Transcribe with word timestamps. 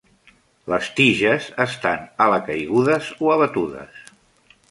Les 0.73 0.87
tiges 0.99 1.49
estan 1.65 2.07
alacaigudes 2.25 3.13
o 3.27 3.31
abatudes. 3.37 4.03